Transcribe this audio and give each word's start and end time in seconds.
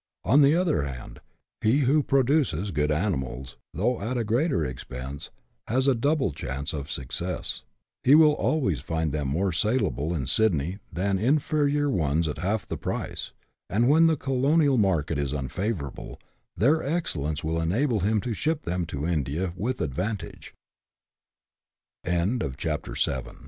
On 0.23 0.41
the 0.41 0.55
other 0.55 0.81
hand, 0.81 1.19
he 1.63 1.81
who 1.81 2.01
produces 2.01 2.71
good 2.71 2.91
animals, 2.91 3.55
though 3.71 4.01
at 4.01 4.17
a 4.17 4.23
greater 4.23 4.65
expense, 4.65 5.29
has 5.67 5.87
a 5.87 5.93
double 5.93 6.31
chance 6.31 6.73
of 6.73 6.89
success; 6.89 7.61
he 8.03 8.15
will 8.15 8.31
always 8.33 8.79
find 8.79 9.11
them 9.11 9.27
more 9.27 9.51
saleable 9.51 10.15
in 10.15 10.25
Sydney 10.25 10.79
than 10.91 11.19
inferior 11.19 11.87
ones 11.87 12.27
at 12.27 12.39
half 12.39 12.67
the 12.67 12.77
price; 12.77 13.31
and 13.69 13.87
when 13.87 14.07
the 14.07 14.17
colonial 14.17 14.79
market 14.79 15.19
is 15.19 15.33
unfavourable, 15.33 16.19
their 16.57 16.81
excel 16.81 17.21
lence 17.25 17.43
will 17.43 17.61
enable 17.61 17.99
him 17.99 18.21
to 18.21 18.33
ship 18.33 18.63
them 18.63 18.87
to 18.87 19.05
India 19.05 19.53
with 19.55 19.77
advanta 19.77 20.41